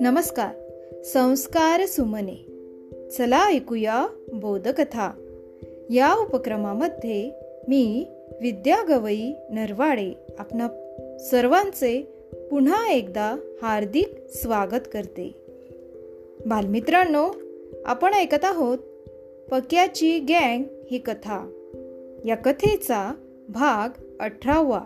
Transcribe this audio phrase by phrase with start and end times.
[0.00, 0.54] नमस्कार
[1.02, 2.44] संस्कार सुमने.
[3.10, 5.10] चला ऐकूया बोधकथा.
[5.90, 7.30] या उपक्रमामध्ये
[7.68, 8.06] मी
[8.40, 10.68] विद्या गवई नरवाडे आपणा
[11.18, 12.02] सर्वांचे
[12.50, 15.34] पुन्हा एकदा हार्दिक स्वागत करते.
[16.46, 17.30] बालमित्रांनो
[17.84, 18.78] आपण ऐकत आहोत
[19.50, 21.50] पक्याची गँग ही कथा.
[22.24, 23.14] या कथेचा
[23.48, 24.80] भाग अठरावा.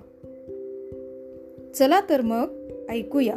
[1.75, 3.37] चला तर मग ऐकूया.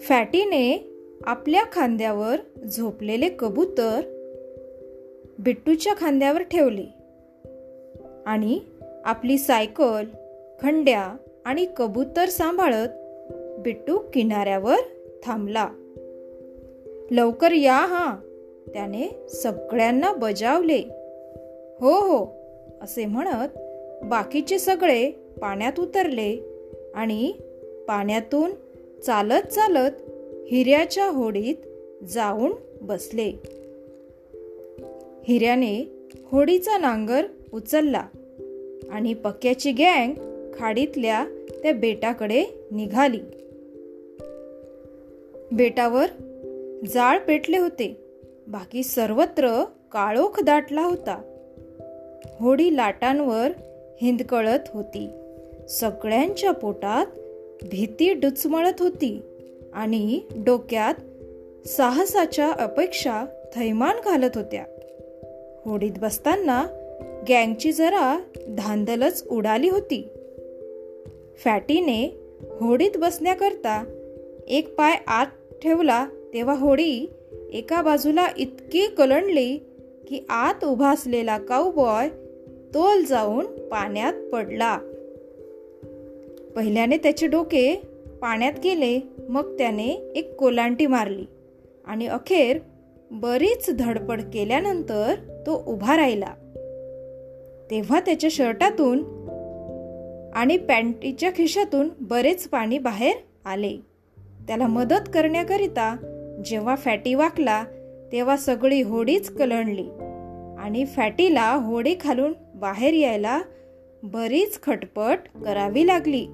[0.00, 0.90] फॅटीने
[1.24, 4.00] आपल्या खांद्यावर झोपलेले कबूतर
[5.38, 6.84] बिट्टूच्या खांद्यावर ठेवले
[8.26, 8.60] आणि
[9.04, 10.04] आपली सायकल
[10.62, 12.88] खंड्या आणि कबूतर सांभाळत
[13.60, 14.76] बिट्टू किनाऱ्यावर
[15.24, 15.68] थांबला.
[17.10, 18.16] लवकर या हा
[18.72, 20.82] त्याने सगळ्यांना बजावले.
[21.80, 22.34] हो हो
[22.82, 23.48] असे म्हणत
[24.04, 26.53] बाकीचे सगळे पाण्यात उतरले.
[26.94, 27.32] आणि
[27.88, 28.50] पाण्यातून
[29.06, 29.90] चालत चालत
[30.50, 31.54] हिऱ्याच्या होडीत
[32.04, 33.32] जाऊन बसले.
[35.28, 38.06] हिऱ्याने होडीचा नांगर उचलला
[38.90, 40.12] आणि पक्याची गँग
[40.54, 41.26] खाडीतल्या
[41.62, 43.18] त्या बेटाकडे निघाली.
[45.52, 46.06] बेटावर
[46.94, 48.04] जाळ पेटले होते
[48.46, 51.22] बाकी सर्वत्र काळोख दाटला होता.
[52.40, 53.48] होडी लाटांवर
[54.02, 55.08] हिंदकळत होती.
[55.68, 57.06] सगळ्यांच्या पोटात
[57.70, 59.22] भीती डुचमळत होती
[59.72, 60.94] आणि डोक्यात
[61.68, 64.64] साहसाच्या अपेक्षा थैमान घालत होत्या.
[65.64, 66.66] होडीत बसताना
[67.28, 70.08] गँगची जरा धांदलच उडाली होती.
[71.44, 72.20] फॅटीने
[72.60, 73.84] होडीत बसण्याकरता
[74.48, 75.26] एक पाय आत
[75.62, 77.10] ठेवला तेव्हा होडी
[77.52, 79.56] एका बाजूला इतकी कलंडली
[80.08, 82.08] की आत उभा असलेला काऊबॉय
[82.74, 84.78] तोल जाऊन पाण्यात पडला.
[86.56, 87.82] पहिल्याने त्याचे डोके
[88.22, 91.24] पाण्यात गेले मग त्याने एक कोलांटी मारली
[91.84, 92.58] आणि अखेर
[93.10, 95.14] बरीच धडपड केल्यानंतर
[95.46, 96.34] तो उभा राहिला.
[97.70, 98.98] तेव्हा त्याच्या शर्टातून
[100.34, 103.14] आणि पॅन्टीच्या खिशातून बरेच पाणी बाहेर
[103.44, 103.76] आले.
[104.48, 105.96] त्याला मदत करण्याकरिता
[106.44, 107.64] जेव्हा फॅटी वाकला
[108.12, 109.88] तेव्हा सगळी होडीच कलंडली
[110.58, 113.42] आणि फॅटीला होडी खालून बाहेर यायला
[114.02, 116.26] बरीच खटपट करावी लागली.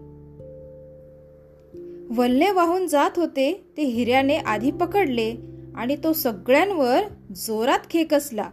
[2.16, 5.34] वल्हे वाहून जात होते ते हिऱ्याने आधी पकडले
[5.74, 7.00] आणि तो सगळ्यांवर
[7.34, 8.50] जोरात खेकसला.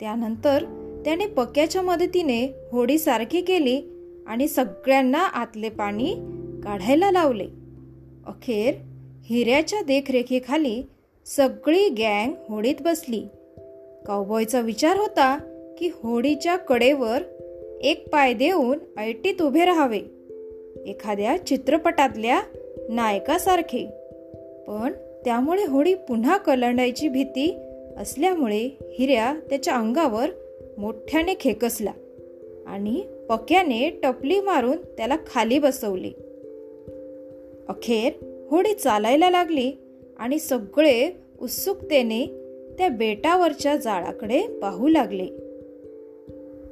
[0.00, 0.64] त्यानंतर
[1.04, 3.82] त्याने पक्याच्या मदतीने होडी सारखी केली
[4.26, 6.14] आणि सगळ्यांना आतले पाणी
[6.64, 7.46] काढायला लावले.
[8.26, 8.74] अखेर
[9.24, 10.82] हिऱ्याच्या देखरेखीखाली
[11.26, 13.20] सगळी गँग होडीत बसली.
[14.06, 15.38] कावबॉयचा विचार होता
[15.78, 17.22] की होडीच्या कडेवर
[17.82, 20.00] एक पाय देऊन ऐटीत उभे राहावे.
[20.86, 22.40] एखाद्या चित्रपटातल्या
[22.94, 23.86] नायकासारखे.
[24.66, 24.92] पण
[25.24, 27.58] त्यामुळे होडी पुन्हा कलंडायची भीती
[27.96, 30.26] असल्यामुळे हिऱ्या त्याच्या अंगावर
[30.78, 31.92] मोठ्याने खेकसला
[32.66, 36.10] आणि पक्याने टपली मारून त्याला खाली बसवले.
[37.68, 38.12] अखेर
[38.50, 39.72] होडी चालायला लागली
[40.18, 41.10] आणि सगळे
[41.40, 42.26] उत्सुकतेने
[42.78, 45.26] त्या बेटावरच्या जाळाकडे पाहू लागले.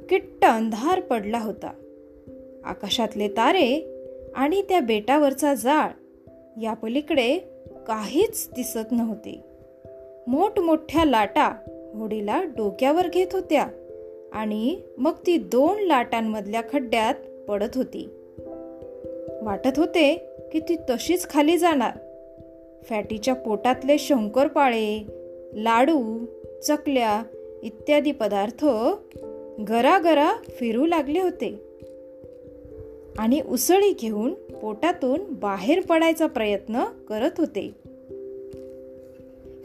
[0.09, 1.73] किट्ट अंधार पडला होता.
[2.65, 3.97] आकाशातले तारे
[4.35, 5.89] आणि त्या बेटावरचा जाळ
[6.61, 7.37] या पलीकडे
[7.87, 9.43] काहीच दिसत नव्हते.
[10.27, 11.55] मोठमोठ्या लाटा
[11.93, 13.67] होडीला डोक्यावर घेत होत्या
[14.33, 17.15] आणि मग ती दोन लाटांमधल्या खड्ड्यात
[17.47, 18.09] पडत होती.
[19.41, 21.91] वाटत होते की ती तशीच खाली जाणार.
[22.83, 25.03] फॅटीच्या पोटातले शंकरपाळे
[25.53, 26.25] लाडू
[26.67, 27.23] चकल्या
[27.63, 28.65] इत्यादी पदार्थ
[29.69, 31.70] गरागरा फिरू लागले होते.
[33.17, 37.71] आणि उसळी घेऊन पोटातून बाहेर पडायचा प्रयत्न करत होते.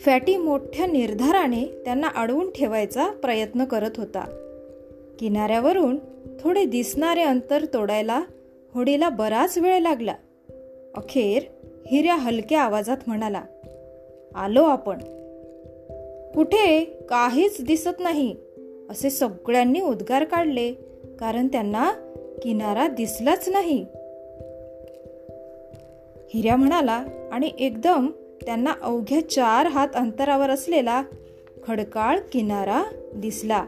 [0.00, 4.52] फॅटी मोठ्या निर्धाराने त्यांना अडवून ठेवायचा प्रयत्न करत होता.
[5.18, 5.98] किनाऱ्यावरून
[6.40, 8.22] थोडे दिसणारे अंतर तोडायला
[8.74, 10.14] होडीला बराच वेळ लागला.
[10.96, 11.42] अखेर
[11.86, 13.42] हिऱ्या हलक्या आवाजात म्हणाला
[14.34, 14.98] आलो आपण.
[16.34, 16.84] कुठे?
[16.84, 18.36] काहीच दिसत नाही.
[18.90, 20.72] असे सगळ्यांनी उद्गार काढले
[21.20, 22.05] कारण त्यांना
[22.42, 23.86] किनारा दिसलाच नाही.
[26.34, 28.10] हिऱ्या म्हणाला आणि एकदम
[28.46, 31.02] त्यांना अवघ्या चार हात अंतरावर असलेला
[31.64, 32.84] खडकाळ किनारा
[33.14, 33.66] दिसला.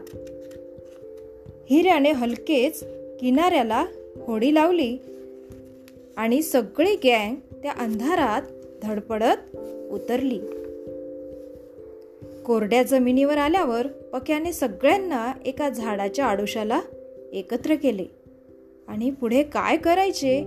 [1.69, 2.83] हिऱ्याने हलकेच
[3.19, 3.85] किनाऱ्याला
[4.27, 4.97] होडी लावली
[6.17, 8.41] आणि सगळी गँग त्या अंधारात
[8.83, 9.55] धडपडत
[9.91, 10.39] उतरली.
[12.45, 16.81] कोरड्या जमिनीवर आल्यावर पक्याने सगळ्यांना एका झाडाच्या आडोशाला
[17.33, 18.18] एकत्र केले.
[18.89, 20.41] आणि पुढे काय करायचे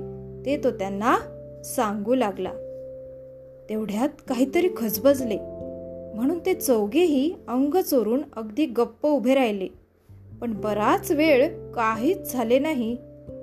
[0.47, 1.17] ते तो त्यांना
[1.65, 2.53] सांगू लागला.
[3.69, 5.39] तेवढ्यात काहीतरी खजबजले.
[6.15, 9.69] म्हणून ते चौघेही अंग चोरून अगदी गप्प उभे राहिले.
[10.41, 12.97] पण बराच वेळ काहीच झाले नाही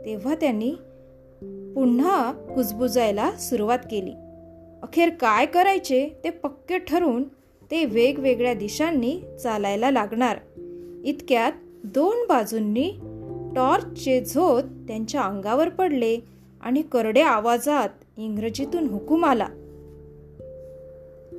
[0.06, 0.72] तेव्हा त्यांनी
[1.76, 4.12] पुन्हा कुजबुजायला सुरुवात केली.
[4.84, 7.24] अखेर काय करायचे ते पक्के ठरून
[7.72, 10.38] ते वेगवेगळ्या दिशांनी चालायला लागणार.
[11.06, 11.52] इतक्यात
[11.84, 12.92] दोन बाजूंनी
[13.56, 16.20] टॉर्चचे झोत त्यांच्या अंगावर पडले
[16.62, 19.48] आणि करड्या आवाजात इंग्रजीतून हुकूम आला.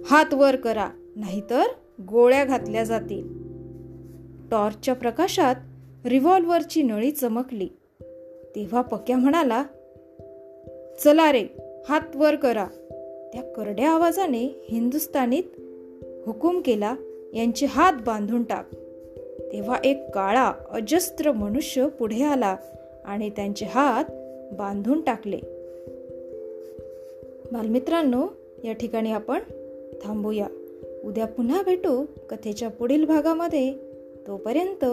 [0.06, 1.62] हात वर करा नाहीतर
[2.08, 3.28] गोळ्या घातल्या जातील.
[4.50, 5.54] टॉर्चच्या प्रकाशात
[6.06, 7.68] रिव्हॉल्व्हरची नळी चमकली.
[8.56, 9.62] तेव्हा पक्या म्हणाला
[11.04, 11.44] चला रे
[11.88, 12.66] हात वर करा.
[13.32, 15.42] त्या करड्या आवाजाने हिंदुस्थानीत
[16.26, 16.94] हुकूम केला
[17.34, 18.68] यांचे हात बांधून टाक.
[19.52, 22.56] तेव्हा एक काळा अजस्त्र मनुष्य पुढे आला
[23.04, 24.04] आणि त्यांचे हात
[24.54, 25.36] बांधून टाकले.
[27.52, 28.26] बालमित्रांनो
[28.64, 29.38] या ठिकाणी आपण
[30.04, 30.46] थांबूया.
[31.04, 33.74] उद्या पुन्हा भेटू कथेच्या पुढील भागामध्ये.
[34.26, 34.84] तोपर्यंत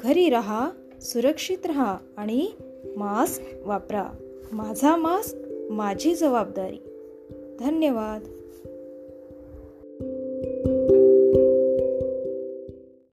[0.00, 0.70] घरी रहा
[1.00, 2.48] सुरक्षित रहा आणि
[2.96, 4.06] मास्क वापरा.
[4.52, 5.36] माझा मास्क
[5.70, 6.82] माझी जबाबदारी.
[7.60, 8.39] धन्यवाद.